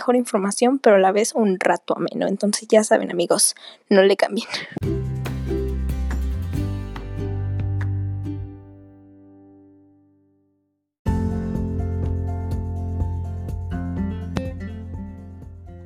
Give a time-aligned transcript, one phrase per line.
[0.00, 2.26] mejor información, pero a la vez un rato ameno.
[2.26, 3.54] Entonces ya saben amigos,
[3.90, 4.48] no le cambien.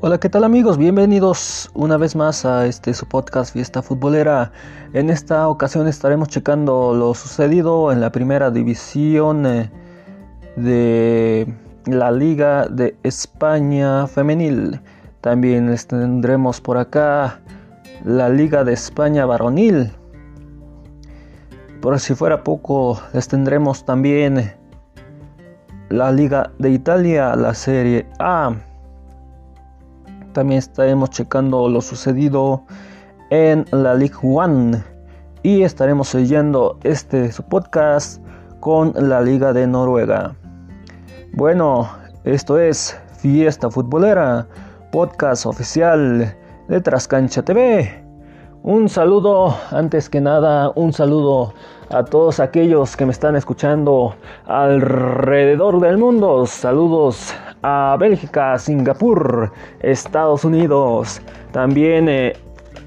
[0.01, 0.79] Hola, ¿qué tal amigos?
[0.79, 4.53] Bienvenidos una vez más a este su podcast Fiesta Futbolera.
[4.93, 9.71] En esta ocasión estaremos checando lo sucedido en la primera división eh,
[10.55, 11.53] de
[11.87, 14.81] la Liga de España Femenil.
[15.21, 17.41] También les tendremos por acá
[18.05, 19.93] la Liga de España Varonil.
[21.81, 24.53] Por si fuera poco, les tendremos también
[25.91, 28.55] la Liga de Italia, la Serie A.
[30.33, 32.65] También estaremos checando lo sucedido
[33.31, 34.83] en la League One.
[35.43, 38.23] Y estaremos siguiendo este podcast
[38.61, 40.35] con la Liga de Noruega.
[41.37, 41.91] Bueno,
[42.23, 44.47] esto es Fiesta Futbolera,
[44.93, 46.33] podcast oficial
[46.69, 48.05] de Trascancha TV.
[48.63, 51.53] Un saludo, antes que nada, un saludo
[51.91, 54.15] a todos aquellos que me están escuchando
[54.47, 56.47] alrededor del mundo.
[56.47, 61.21] Saludos a Bélgica, Singapur, Estados Unidos.
[61.51, 62.35] También eh,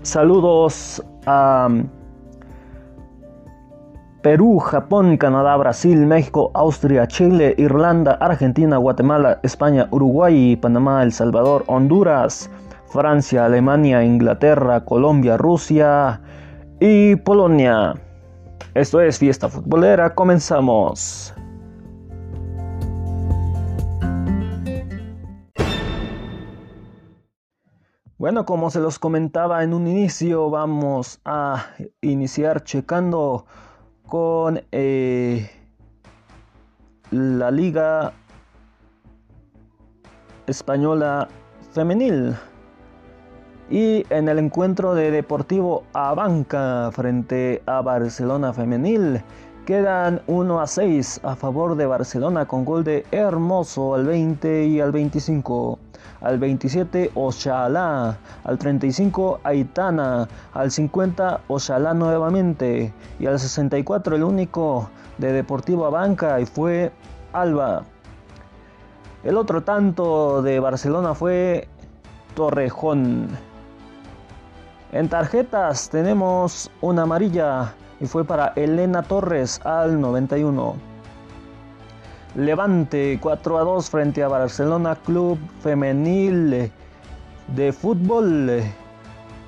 [0.03, 1.67] saludos a
[4.21, 11.63] Perú, Japón, Canadá, Brasil, México, Austria, Chile, Irlanda, Argentina, Guatemala, España, Uruguay, Panamá, El Salvador,
[11.67, 12.49] Honduras,
[12.87, 16.19] Francia, Alemania, Inglaterra, Colombia, Rusia
[16.79, 17.93] y Polonia.
[18.73, 21.33] Esto es Fiesta Futbolera, comenzamos.
[28.17, 31.67] Bueno, como se los comentaba en un inicio, vamos a
[32.01, 33.45] iniciar checando
[34.07, 35.49] con eh,
[37.11, 38.13] la Liga
[40.47, 41.27] Española
[41.73, 42.35] Femenil.
[43.69, 49.21] Y en el encuentro de Deportivo Abanca frente a Barcelona Femenil,
[49.67, 54.79] quedan 1 a 6 a favor de Barcelona con gol de Hermoso al 20 y
[54.79, 55.77] al 25
[56.21, 62.93] al 27 Oshalá, al 35 Aitana, al 50 Oshalá nuevamente.
[63.19, 66.93] Y al 64 el único de Deportivo Banca y fue
[67.33, 67.83] Alba.
[69.25, 71.67] El otro tanto de Barcelona fue
[72.35, 73.27] Torrejón.
[74.93, 80.75] En tarjetas tenemos una amarilla y fue para Elena Torres al 91.
[82.35, 86.71] Levante 4 a 2 frente a Barcelona Club Femenil
[87.55, 88.61] de Fútbol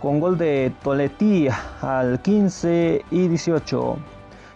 [0.02, 1.48] con gol de Toletí
[1.82, 3.98] al 15 y 18.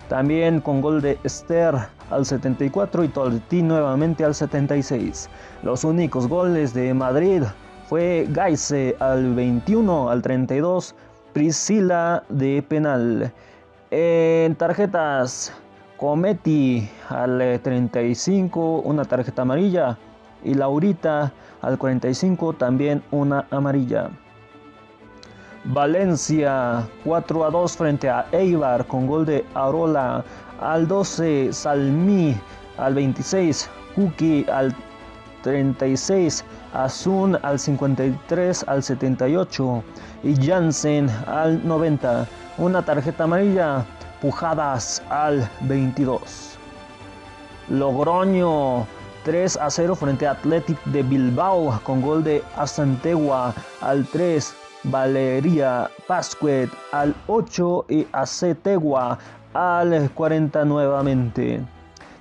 [0.10, 1.76] También con gol de Esther
[2.10, 5.30] al 74 y Toletí nuevamente al 76.
[5.64, 7.44] Los únicos goles de Madrid
[7.88, 10.96] fue Gaise al 21, al 32,
[11.34, 13.32] Priscila de penal.
[13.96, 15.54] En tarjetas
[15.98, 20.00] Cometi al 35 una tarjeta amarilla
[20.44, 21.32] y Laurita
[21.62, 24.10] al 45 también una amarilla.
[25.66, 30.26] Valencia 4 a 2 frente a Eibar con gol de Arola
[30.60, 32.36] al 12 Salmi
[32.80, 34.76] al 26 Kuki al
[35.44, 36.44] 36
[36.74, 39.84] Azun al 53 al 78
[40.24, 42.28] y Jansen al 90
[42.58, 43.86] una tarjeta amarilla
[44.22, 46.58] Pujadas al 22.
[47.70, 48.86] Logroño
[49.26, 54.56] 3 a 0 frente a Athletic de Bilbao con gol de Asantegua al 3.
[54.86, 59.18] Valeria Pascuet al 8 y Acetegua
[59.54, 61.62] al 40 nuevamente.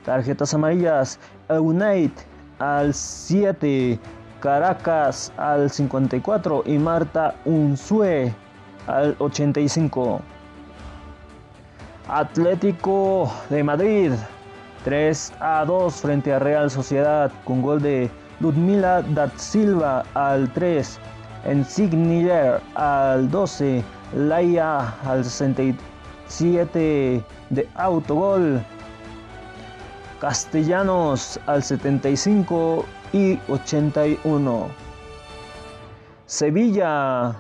[0.05, 1.19] Tarjetas amarillas,
[1.49, 2.23] Unite
[2.59, 3.99] al 7,
[4.41, 8.33] Caracas al 54 y Marta Unzue
[8.87, 10.21] al 85.
[12.09, 14.13] Atlético de Madrid
[14.85, 20.99] 3 a 2 frente a Real Sociedad con gol de Ludmila da Silva al 3,
[21.51, 23.85] Insignier al 12,
[24.17, 28.61] Laia al 67 de autogol,
[30.21, 34.67] Castellanos al 75 y 81.
[36.27, 37.37] Sevilla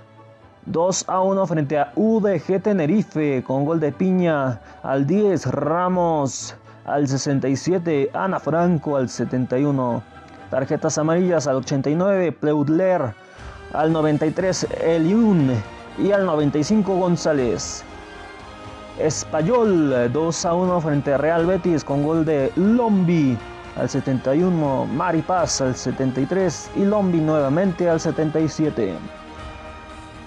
[0.66, 6.54] 2 a 1 frente a UDG Tenerife con gol de Piña al 10, Ramos
[6.84, 10.02] al 67, Ana Franco al 71.
[10.50, 13.12] Tarjetas amarillas al 89, Pleudler
[13.72, 15.50] al 93, Eliun
[15.98, 17.82] y al 95 González.
[18.98, 23.36] Espayol 2 a 1 frente a Real Betis con gol de Lombi
[23.76, 29.21] al 71, Maripaz al 73 y Lombi nuevamente al 77.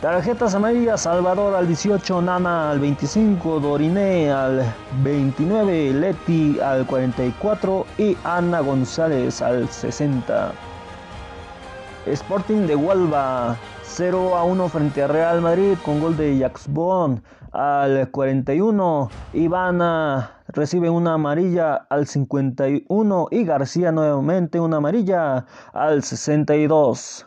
[0.06, 4.62] Tarjetas amarillas, Salvador al 18, Nana al 25, Doriné al
[5.02, 10.52] 29, Leti al 44 y Ana González al 60.
[12.06, 18.12] Sporting de Huelva 0 a 1 frente a Real Madrid con gol de Jacksbon al
[18.12, 19.10] 41.
[19.34, 27.25] Ivana recibe una amarilla al 51 y García nuevamente una amarilla al 62.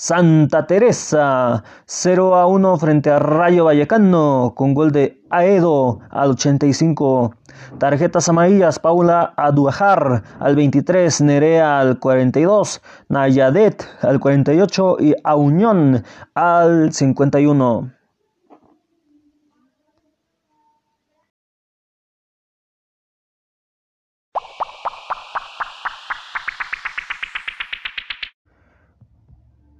[0.00, 7.34] Santa Teresa 0 a 1 frente a Rayo Vallecano con gol de Aedo al 85.
[7.78, 16.92] Tarjetas amarillas Paula Aduajar al 23, Nerea al 42, Nayadet al 48 y Auñón al
[16.92, 17.97] 51.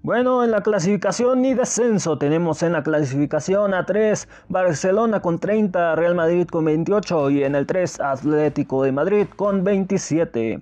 [0.00, 5.96] Bueno, en la clasificación y descenso tenemos en la clasificación a 3 Barcelona con 30,
[5.96, 10.60] Real Madrid con 28 y en el 3 Atlético de Madrid con 27.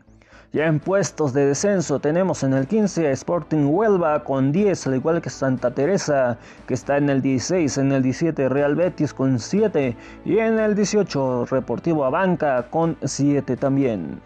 [0.55, 5.21] Ya en puestos de descenso tenemos en el 15 Sporting Huelva con 10, al igual
[5.21, 9.94] que Santa Teresa que está en el 16, en el 17 Real Betis con 7
[10.25, 14.19] y en el 18 Reportivo Abanca con 7 también.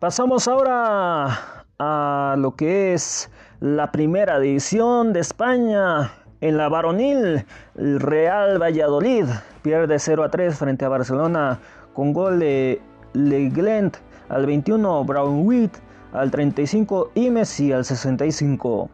[0.00, 6.12] Pasamos ahora a lo que es la primera división de España.
[6.40, 9.24] En la varonil, el Real Valladolid
[9.62, 11.58] pierde 0 a 3 frente a Barcelona
[11.94, 12.80] con gol de
[13.12, 13.96] Leglent
[14.28, 15.68] al 21, Brown
[16.12, 18.88] al 35 y Messi al 65.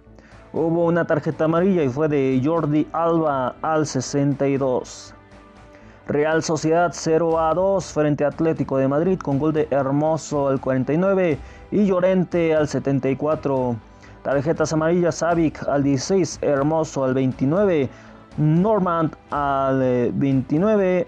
[0.55, 5.15] Hubo una tarjeta amarilla y fue de Jordi Alba al 62.
[6.07, 10.61] Real Sociedad 0 a 2 frente a Atlético de Madrid con gol de Hermoso al
[10.61, 11.39] 49
[11.71, 13.75] y Llorente al 74.
[14.23, 17.89] Tarjetas amarillas Savic al 16, Hermoso al 29,
[18.37, 21.07] Normand al 29, eh,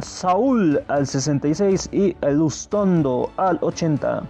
[0.00, 4.24] Saúl al 66 y Lustondo al 80.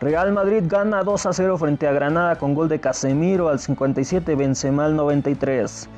[0.00, 4.34] Real Madrid gana 2 a 0 frente a Granada con gol de Casemiro al 57,
[4.34, 5.88] Benzema al 93.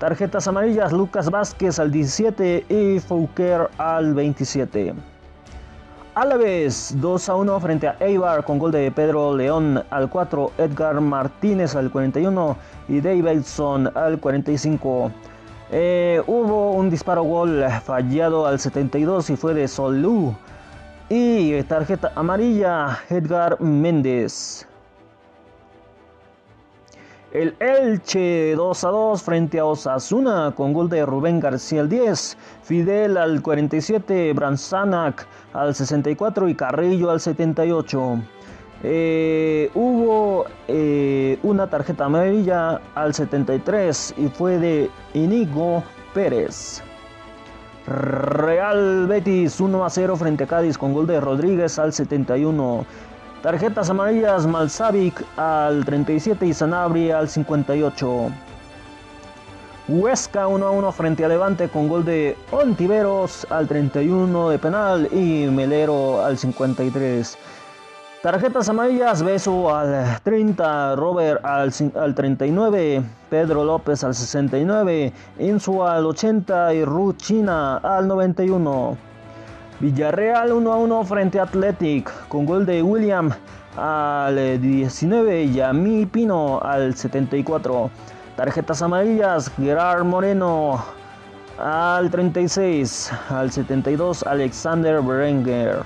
[0.00, 4.94] Tarjetas amarillas, Lucas Vázquez al 17 y Fouquer al 27.
[6.14, 11.02] Alaves 2 a 1 frente a Eibar con gol de Pedro León al 4, Edgar
[11.02, 12.56] Martínez al 41
[12.88, 15.12] y Davidson al 45.
[15.70, 20.34] Eh, hubo un disparo gol fallado al 72 y fue de Solú.
[21.10, 24.66] Y tarjeta amarilla, Edgar Méndez.
[27.32, 32.36] El Elche 2 a 2 frente a Osasuna con gol de Rubén García al 10,
[32.64, 38.18] Fidel al 47, Branzanac al 64 y Carrillo al 78.
[38.82, 46.82] Eh, hubo eh, una tarjeta amarilla al 73 y fue de Inigo Pérez.
[47.86, 52.84] Real Betis 1 a 0 frente a Cádiz con gol de Rodríguez al 71.
[53.42, 58.30] Tarjetas amarillas Malsavic al 37 y Sanabria al 58.
[59.88, 65.08] Huesca 1 a 1 frente a Levante con gol de Ontiveros al 31 de penal
[65.10, 67.38] y Melero al 53.
[68.22, 76.04] Tarjetas amarillas, Beso al 30, Robert al, al 39, Pedro López al 69, Insu al
[76.04, 79.09] 80 y Ruchina al 91.
[79.80, 83.30] Villarreal 1 a 1 frente a Athletic con gol de William
[83.78, 87.90] al 19 y Yami Pino al 74.
[88.36, 90.84] Tarjetas amarillas, Gerard Moreno
[91.58, 95.82] al 36, al 72 Alexander Berenguer.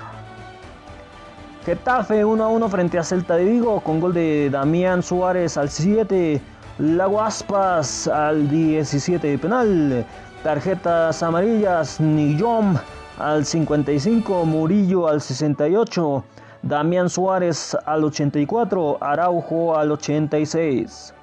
[1.65, 5.69] Getafe 1 a 1 frente a Celta de Vigo con gol de Damián Suárez al
[5.69, 6.41] 7,
[6.79, 10.05] Laguaspas al 17 de penal.
[10.43, 12.75] Tarjetas amarillas, Niyom
[13.17, 16.23] al 55, Murillo al 68,
[16.61, 21.13] Damián Suárez al 84, Araujo al 86.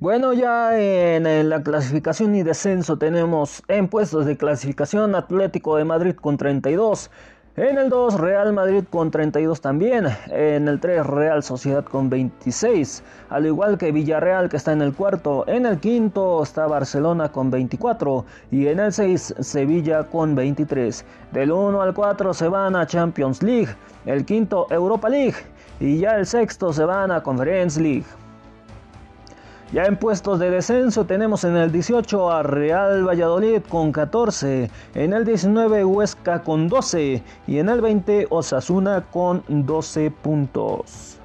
[0.00, 5.84] Bueno, ya en, en, la clasificación y descenso tenemos en puestos de clasificación Atlético de
[5.84, 7.10] Madrid con 32,
[7.60, 10.06] en el 2 Real Madrid con 32 también.
[10.28, 13.02] En el 3 Real Sociedad con 26.
[13.30, 15.42] Al igual que Villarreal que está en el cuarto.
[15.48, 18.24] En el quinto está Barcelona con 24.
[18.52, 21.04] Y en el 6 Sevilla con 23.
[21.32, 23.74] Del 1 al 4 se van a Champions League.
[24.06, 25.34] El quinto Europa League.
[25.80, 28.06] Y ya el sexto se van a Conference League.
[29.70, 35.12] Ya en puestos de descenso tenemos en el 18 a Real Valladolid con 14, en
[35.12, 41.17] el 19 Huesca con 12 y en el 20 Osasuna con 12 puntos.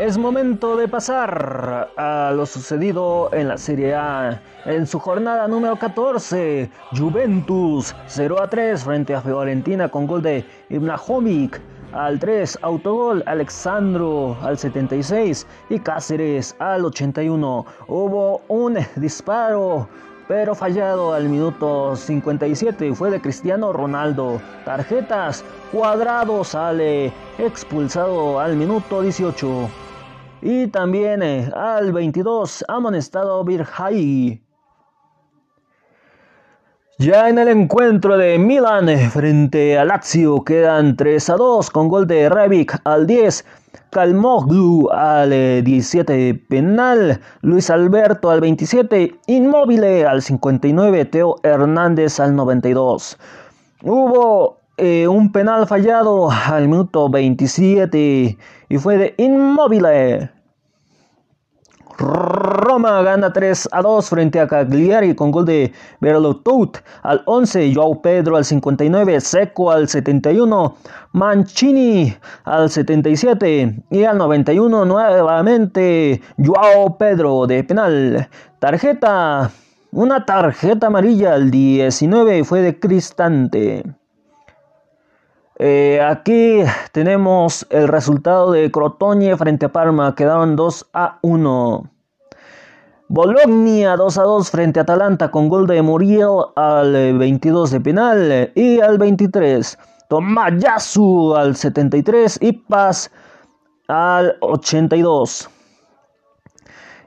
[0.00, 4.40] Es momento de pasar a lo sucedido en la Serie A.
[4.64, 10.42] En su jornada número 14, Juventus 0 a 3 frente a Fiorentina con gol de
[10.70, 11.60] Ibnahovic.
[11.92, 17.66] Al 3, autogol Alexandro al 76 y Cáceres al 81.
[17.86, 19.86] Hubo un disparo
[20.28, 24.40] pero fallado al minuto 57 fue de Cristiano Ronaldo.
[24.64, 29.89] Tarjetas, cuadrado sale expulsado al minuto 18.
[30.42, 34.42] Y también eh, al 22 amonestado Virjai.
[36.98, 41.88] Ya en el encuentro de Milan eh, frente a Lazio quedan 3 a 2 con
[41.88, 43.44] gol de Rebic al 10,
[43.90, 52.34] Calmoglu al 17 eh, penal, Luis Alberto al 27, Inmóvil al 59, Teo Hernández al
[52.34, 53.18] 92.
[53.82, 54.59] Hubo
[55.08, 59.84] un penal fallado al minuto 27 y fue de Inmóvil.
[62.00, 65.70] Roma gana 3 a 2 frente a Cagliari con gol de
[66.00, 70.76] Berlotout al 11, Joao Pedro al 59, Seco al 71,
[71.12, 78.28] Mancini al 77 y al 91 nuevamente Joao Pedro de penal.
[78.60, 79.50] Tarjeta,
[79.92, 83.99] una tarjeta amarilla al 19 fue de Cristante.
[85.62, 90.14] Eh, aquí tenemos el resultado de Crotone frente a Parma.
[90.14, 91.90] Quedaron 2 a 1.
[93.08, 98.52] Bologna 2 a 2 frente a Atalanta con gol de Muriel al 22 de penal
[98.54, 99.78] y al 23.
[100.08, 103.10] Tomayasu al 73 y Paz
[103.86, 105.50] al 82.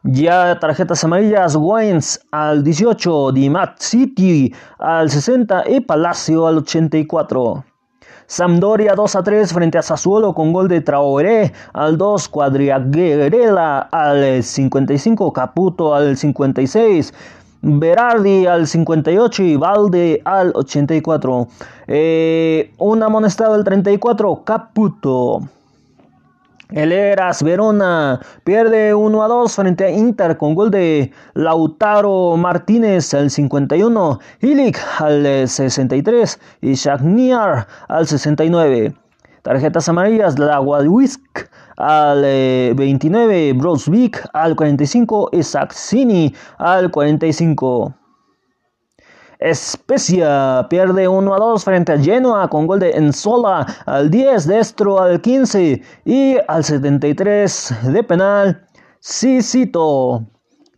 [0.04, 7.64] Ya tarjetas amarillas, Waynes al 18, Dimat City al 60 y Palacio al 84.
[8.28, 14.44] Sampdoria 2 a 3 frente a Sassuolo con gol de Traoré al 2, Quadriaguerela al
[14.44, 17.14] 55, Caputo al 56.
[17.66, 21.48] Berardi al 58 y Valde al 84.
[21.88, 25.42] Eh, un amonestado al 34, Caputo.
[26.74, 33.14] El Eras Verona pierde 1 a 2 frente a Inter con gol de Lautaro Martínez
[33.14, 38.92] al 51, Ilic al 63 y Shagniar al 69.
[39.44, 47.94] Tarjetas amarillas, la Wadwisk al 29, eh, Brosvik al 45 y Saxini al 45.
[49.44, 55.02] Especia pierde 1 a 2 frente a Genoa con gol de Enzola al 10, Destro
[55.02, 58.66] al 15 y al 73 de penal,
[59.02, 60.24] Cicito.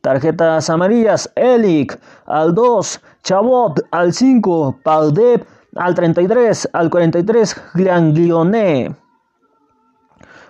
[0.02, 5.46] Tarjetas amarillas, Elic al 2, Chabot al 5, Paldep
[5.76, 8.96] al 33, al 43, Glione.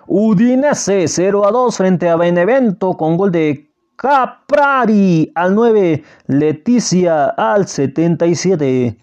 [0.06, 3.65] Udinese 0 a 2 frente a Benevento con gol de
[3.96, 8.94] Caprari al 9, Leticia al 77.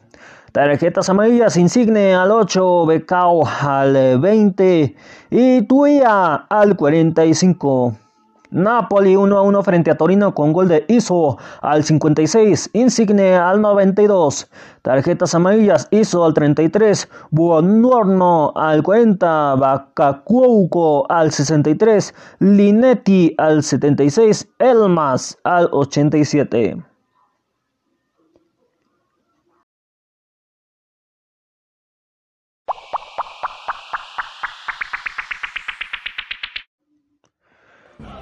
[0.52, 4.96] Tarjetas amarillas, Insigne al 8, Becao al 20
[5.32, 8.03] y Tuya al 45.
[8.54, 13.60] Napoli 1 a 1 frente a Torino con gol de Iso al 56, Insigne al
[13.60, 14.48] 92,
[14.84, 25.36] tarjetas amarillas Iso al 33, Buongiorno al 40, Bacacuco al 63, Linetti al 76, Elmas
[25.44, 26.93] al 87.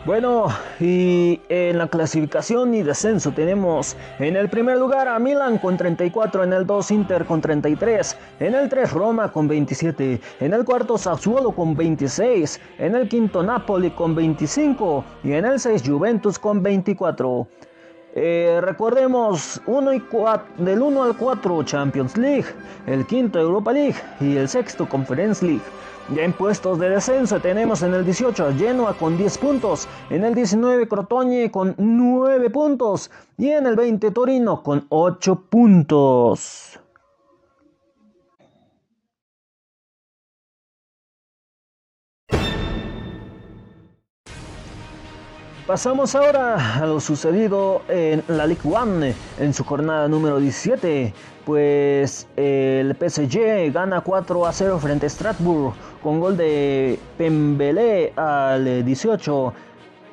[0.03, 0.47] Bueno,
[0.79, 6.43] y en la clasificación y descenso tenemos en el primer lugar a Milan con 34,
[6.43, 10.97] en el 2 Inter con 33, en el 3 Roma con 27, en el cuarto
[10.97, 16.63] Sassuolo con 26, en el quinto Napoli con 25 y en el 6 Juventus con
[16.63, 17.47] 24.
[18.13, 20.03] Eh, recordemos uno y
[20.57, 22.47] del 1 al 4 Champions League,
[22.85, 25.61] el quinto Europa League y el sexto Conference League.
[26.13, 30.35] Ya en puestos de descenso tenemos en el 18 Genoa con 10 puntos, en el
[30.35, 36.80] 19 Crotone con 9 puntos y en el 20 Torino con 8 puntos.
[45.71, 49.05] Pasamos ahora a lo sucedido en la Ligue 1
[49.39, 51.13] en su jornada número 17,
[51.45, 55.73] pues el PSG gana 4 a 0 frente a Strasbourg
[56.03, 59.53] con gol de Pembele al 18,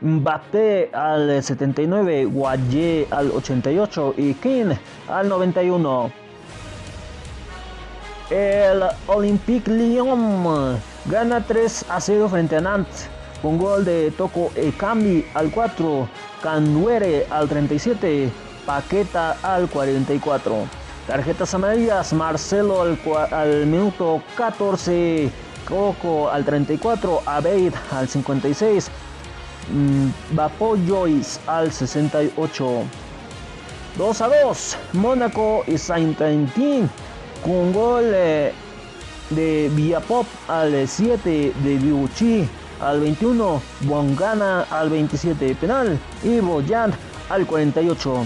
[0.01, 4.77] Mbappé al 79, Guayé al 88 y King
[5.09, 6.13] al 91.
[8.31, 13.11] El Olympique Lyon gana 3 a 0 frente a Nantes
[13.43, 16.09] con gol de Toco Ekambi al 4,
[16.43, 18.31] Canduere al 37,
[18.67, 20.67] Paqueta al 44.
[21.07, 25.31] Tarjetas amarillas, Marcelo al, minuto 14,
[25.67, 28.91] Coco al 34, Abeid al 56,
[30.33, 32.85] Vapo Joyce al 68.
[33.97, 36.89] 2 a 2, Mónaco y Saint-Quentin
[37.43, 38.53] con gol eh,
[39.31, 42.49] de Villapop al 7 de Biuchi
[42.81, 46.93] al 21, Bongana al 27 penal y Boyan
[47.29, 48.25] al 48.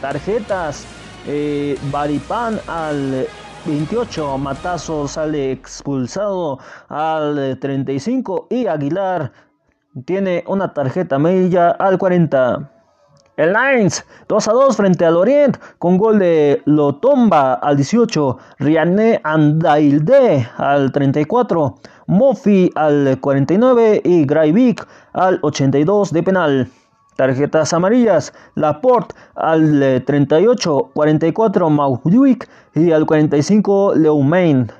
[0.00, 0.86] Tarjetas,
[1.26, 3.26] eh, Baripan al
[3.66, 9.32] 28, Matazo sale expulsado al 35 y Aguilar
[10.04, 12.73] tiene una tarjeta amarilla al 40.
[13.36, 19.20] El Lines 2 a 2 frente al Orient con gol de Lotomba al 18, Riané
[19.24, 21.74] Andailde al 34,
[22.06, 26.68] Mofi al 49 y Graivik al 82 de penal.
[27.16, 34.70] Tarjetas amarillas, Laporte al 38, 44 Maudwick y al 45 Leumain.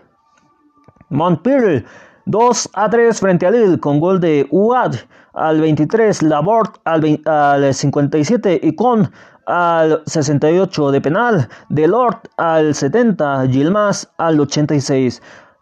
[1.11, 1.85] Montpellier
[2.27, 4.95] 2 a 3 frente a Lille con gol de Uad
[5.35, 9.11] al 23, Labort al, al 57 y con
[9.47, 15.21] al 68 de penal, Delort al 70, Gilmas al 86.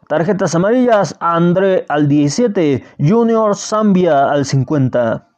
[0.08, 5.31] Tarjetas amarillas, André al 17, Junior Zambia al 50.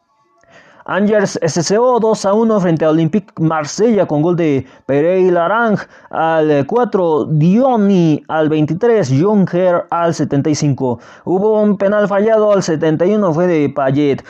[0.87, 5.79] Angers SCO 2 a 1 frente a Olympique Marsella con gol de Pereira Larang
[6.11, 10.99] al 4, Dioni al 23, Juncker al 75.
[11.25, 14.23] Hubo un penal fallado al 71, fue de Payet.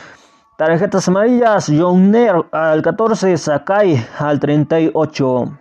[0.57, 5.57] Tarjetas amarillas, Jonner al 14, Sakai al 38.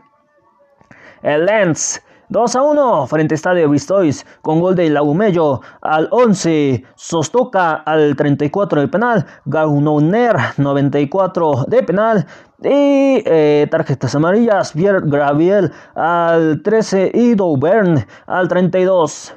[1.22, 2.00] El Lens
[2.34, 8.16] 2 a 1 frente a Estadio Vistois con gol de Laumello al 11, Sostoca al
[8.16, 12.26] 34 de penal, Gaunoner 94 de penal
[12.60, 19.32] y eh, tarjetas amarillas, Pierre Graviel al 13 y Doubern al 32.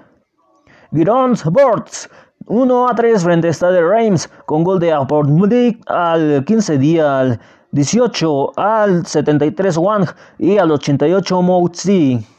[0.92, 2.10] Girons Borts
[2.48, 7.40] 1 a 3 frente a Stade Reims con gol de Aportmudik al 15 día al
[7.74, 10.08] 18 al 73 Wang
[10.40, 12.37] y al 88 Moutzi.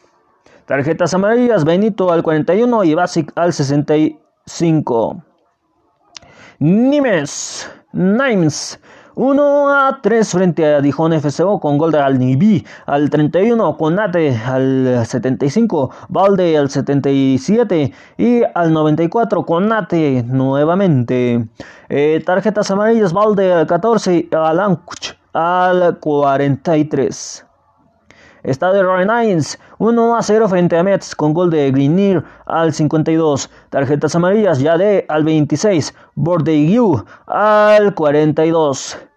[0.69, 5.25] Tarjetas amarillas, Benito al 41 y Basic al 65.
[6.59, 8.79] Nimes, Nimes,
[9.15, 15.07] 1 a 3 frente a Dijon FCO con gol de Alnibi al 31, Conate al
[15.07, 21.49] 75, Valde al 77 y al 94 Conate nuevamente.
[21.89, 27.48] Eh, tarjetas amarillas, Valde al 14, Alancuch al 43.
[28.43, 33.51] Estadio Rennes 1 a 0 frente a Mets con gol de Greener al 52.
[33.71, 35.95] Tarjetas amarillas ya de al 26.
[36.15, 39.08] Bordeaux al 42.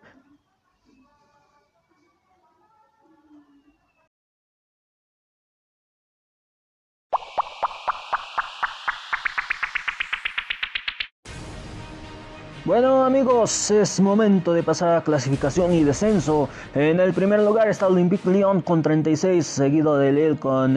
[12.72, 16.48] Bueno amigos, es momento de pasar a clasificación y descenso.
[16.74, 20.76] En el primer lugar está Olympique Lyon con 36, seguido de Lille con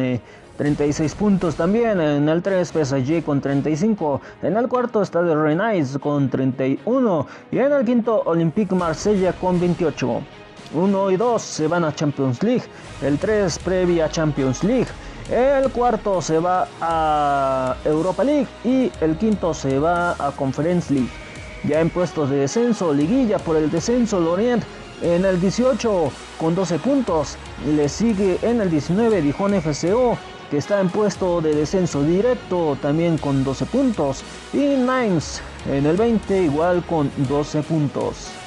[0.56, 2.00] 36 eh, puntos también.
[2.00, 4.20] En el 3 PSG con 35.
[4.42, 7.26] En el cuarto está de Rennes con 31.
[7.52, 10.20] Y en el quinto Olympique Marsella con 28.
[10.74, 12.64] 1 y 2 se van a Champions League.
[13.02, 14.88] El 3 previa Champions League.
[15.30, 21.23] El cuarto se va a Europa League y el quinto se va a Conference League.
[21.66, 24.62] Ya en puestos de descenso, liguilla por el descenso, Lorient
[25.00, 27.36] en el 18 con 12 puntos.
[27.66, 30.18] Le sigue en el 19 Dijon FCO,
[30.50, 34.22] que está en puesto de descenso directo también con 12 puntos.
[34.52, 38.43] Y Nimes en el 20 igual con 12 puntos.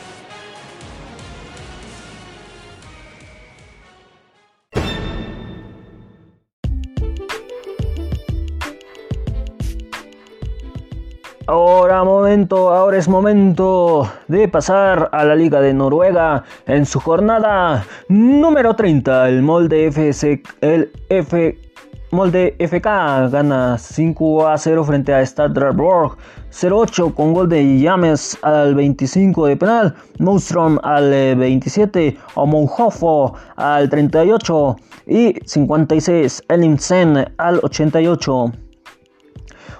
[11.50, 17.86] Ahora momento, ahora es momento de pasar a la Liga de Noruega en su jornada
[18.10, 19.30] número 30.
[19.30, 26.18] El molde FC, el FK gana 5 a 0 frente a Stadlerborg
[26.52, 34.76] 0-8 con gol de James al 25 de penal, Mostrom al 27, Omonjofo al 38
[35.08, 38.67] y 56 Elimsen al 88.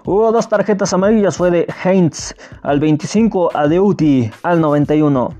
[0.09, 5.35] Hubo dos tarjetas amarillas, fue de Heinz al 25, a Deuti al 91.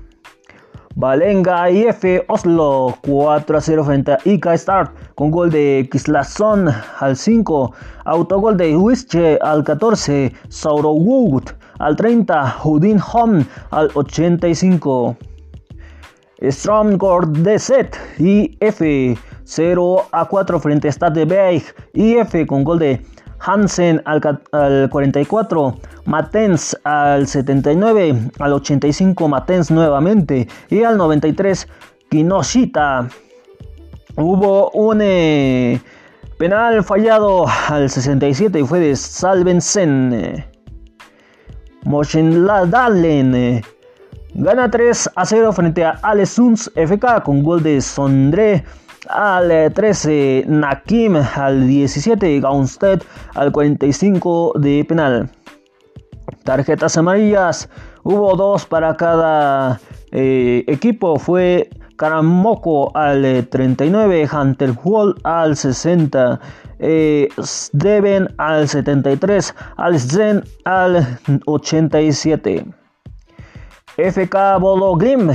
[0.94, 6.68] Valenga IF Oslo 4 a 0 frente a IK Start con gol de Kislason
[7.00, 7.72] al 5,
[8.04, 11.44] autogol de Wische al 14, Sauro Wood
[11.78, 15.16] al 30, Houdin Hom al 85.
[16.42, 17.70] Stromgård DZ
[18.18, 18.82] IF
[19.44, 23.00] 0 a 4 frente a Stade Beig IF con gol de
[23.40, 24.20] Hansen al,
[24.90, 25.74] 44,
[26.04, 31.68] Matens al 79, al 85 Matens nuevamente y al 93
[32.10, 33.08] Kinoshita.
[34.16, 35.80] Hubo un eh,
[36.38, 40.12] penal fallado al 67 y fue de Salvensen.
[40.14, 40.46] Eh,
[44.34, 48.64] gana 3 a 0 frente a Alesuns FK con gol de Sondre
[49.08, 55.30] al 13, Nakim al 17, Gaunstedt al 45 de penal.
[56.44, 57.68] Tarjetas amarillas,
[58.02, 59.80] hubo dos para cada
[60.12, 66.40] eh, equipo, fue Karamoko al 39, Hunter Wall al 60,
[66.78, 67.28] eh,
[68.38, 72.66] al 73, Al Zen al 87.
[73.96, 75.32] FK Bolo Grim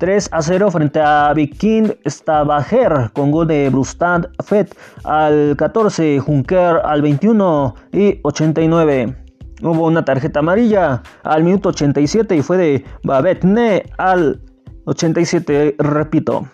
[0.00, 6.80] 3 a 0 frente a Viking Stavager con gol de Brustad Fett al 14, Junker
[6.82, 9.14] al 21 y 89.
[9.62, 14.40] Hubo una tarjeta amarilla al minuto 87 y fue de Babetne al
[14.86, 16.48] 87, repito.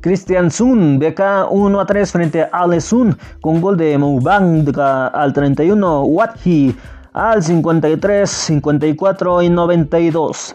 [0.00, 5.32] Christian Sun, BK 1 a 3 frente a Ale Sun con gol de Mubanga al
[5.32, 6.76] 31, Watji
[7.12, 10.54] al 53, 54 y 92.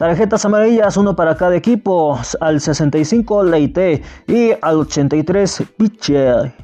[0.00, 2.18] Tarjetas amarillas, uno para cada equipo.
[2.40, 6.54] Al 65 Leite y al 83 Pitcher.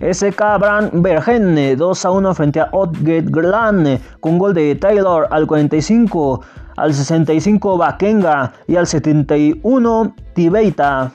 [0.00, 5.46] SK Brand Bergen 2 a 1 frente a Otgate Glan con gol de Taylor al
[5.46, 6.40] 45,
[6.76, 11.12] al 65 Bakenga y al 71 Tibeita.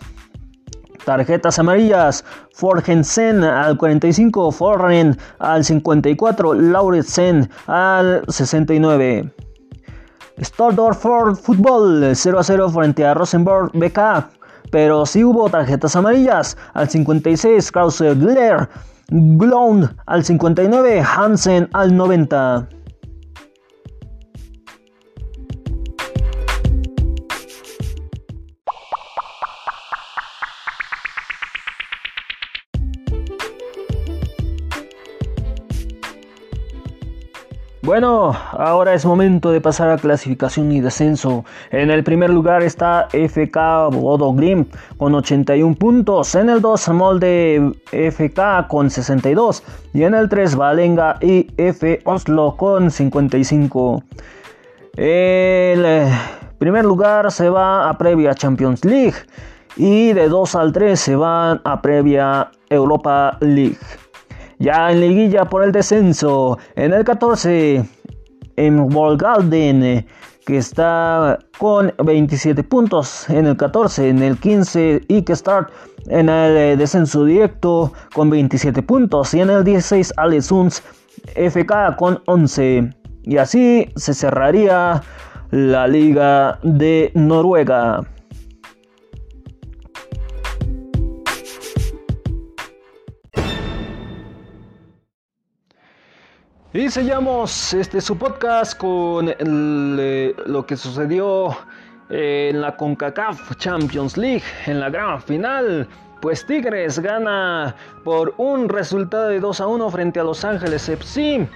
[1.05, 9.33] Tarjetas amarillas, Forgensen al 45, Forren al 54, Lauritsen al 69.
[10.37, 11.05] Stordorf
[11.41, 13.99] Football 0 a 0 frente a Rosenborg BK.
[14.71, 16.57] Pero sí hubo tarjetas amarillas.
[16.73, 18.67] Al 56 Krause Gler.
[19.09, 21.01] Glond al 59.
[21.01, 22.67] Hansen al 90.
[37.93, 41.45] Bueno, ahora es momento de pasar a clasificación y descenso.
[41.69, 43.55] En el primer lugar está FK
[43.91, 44.35] Bodo
[44.97, 46.33] con 81 puntos.
[46.33, 49.61] En el 2 Molde FK con 62.
[49.93, 54.03] Y en el 3 Valenga y F Oslo con 55.
[54.97, 56.11] El eh,
[56.57, 59.17] primer lugar se va a previa Champions League.
[59.75, 63.77] Y de 2 al 3 se van a previa Europa League.
[64.59, 66.57] Ya en liguilla por el descenso.
[66.75, 67.85] En el 14,
[68.55, 70.05] en Volgalden,
[70.45, 73.29] que está con 27 puntos.
[73.29, 75.01] En el 14, en el 15,
[75.33, 75.71] Start
[76.07, 79.33] en el eh, descenso directo con 27 puntos.
[79.33, 80.83] Y en el 16, Alesuns
[81.35, 82.89] FK con 11.
[83.23, 85.01] Y así se cerraría
[85.51, 88.01] la Liga de Noruega.
[96.75, 101.55] Y sellamos este su podcast con eh, lo que sucedió
[102.09, 105.87] en la CONCACAF Champions League en la gran final.
[106.19, 111.47] Pues Tigres gana por un resultado de 2 a 1 frente a Los Ángeles FC.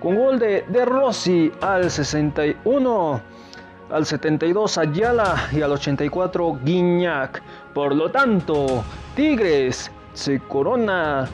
[0.00, 3.20] Con gol de, de Rossi al 61,
[3.90, 7.42] al 72 Ayala y al 84 Guiñac.
[7.74, 8.84] Por lo tanto,
[9.16, 11.26] Tigres se corona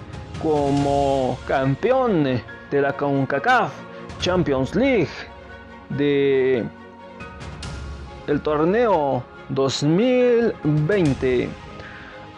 [0.43, 2.41] como campeón
[2.73, 3.71] de la CONCACAF
[4.19, 5.11] Champions League
[5.91, 6.65] de
[8.27, 11.49] el torneo 2020.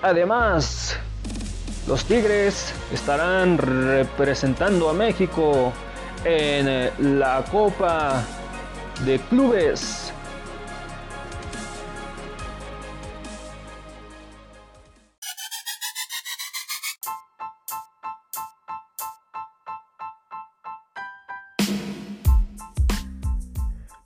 [0.02, 0.98] Además,
[1.86, 5.72] los Tigres estarán representando a México
[6.24, 8.24] en la Copa
[9.04, 10.03] de Clubes.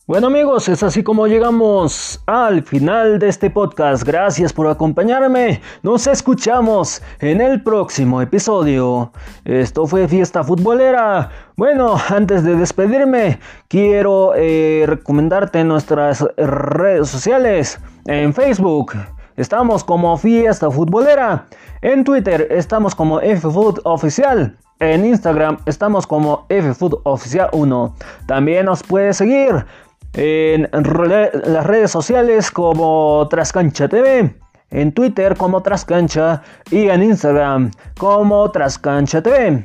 [0.08, 4.04] Bueno amigos, es así como llegamos al final de este podcast.
[4.04, 5.60] Gracias por acompañarme.
[5.82, 9.12] Nos escuchamos en el próximo episodio.
[9.44, 11.28] Esto fue Fiesta Futbolera.
[11.58, 17.78] Bueno, antes de despedirme, quiero eh, recomendarte nuestras redes sociales.
[18.06, 18.94] En Facebook
[19.36, 21.44] estamos como Fiesta Futbolera.
[21.82, 24.56] En Twitter estamos como FFood Oficial.
[24.80, 27.94] En Instagram estamos como FFood Oficial 1.
[28.26, 29.66] También nos puedes seguir
[30.14, 34.34] en las redes sociales como Trascancha TV,
[34.70, 39.64] en Twitter como Trascancha y en Instagram como Trascancha TV.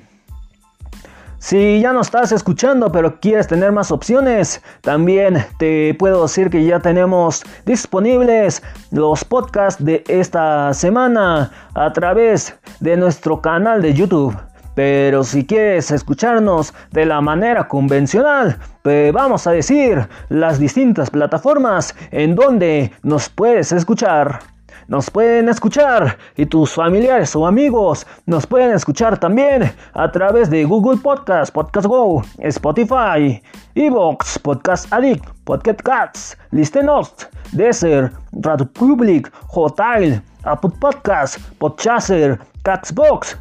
[1.44, 6.64] Si ya no estás escuchando pero quieres tener más opciones, también te puedo decir que
[6.64, 14.34] ya tenemos disponibles los podcasts de esta semana a través de nuestro canal de YouTube.
[14.76, 21.96] Pero si quieres escucharnos de la manera convencional, pues vamos a decir las distintas plataformas
[22.12, 24.40] en donde nos puedes escuchar.
[24.88, 30.66] Nos pueden escuchar y tus familiares o amigos nos pueden escuchar también a través de
[30.66, 33.42] Google Podcast, Podcast Go, Spotify,
[33.76, 43.38] Evox, Podcast Addict, Podcast Cats, Listenost, Desert, Radio Public, Hotel, Apple Podcast, Podchaser, Caxbox,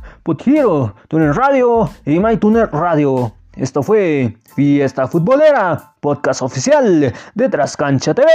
[0.46, 3.32] Hero, Tuner Radio y MyTuner Radio.
[3.56, 8.28] Esto fue Fiesta Futbolera, podcast oficial de Trascancha TV.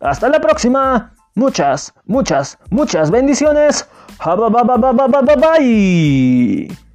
[0.00, 1.12] Hasta la próxima.
[1.34, 3.88] Muchas, muchas, muchas bendiciones.
[5.36, 6.89] Bye.